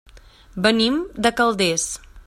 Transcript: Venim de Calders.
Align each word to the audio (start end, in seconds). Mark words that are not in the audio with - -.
Venim 0.67 0.97
de 1.27 1.33
Calders. 1.43 1.89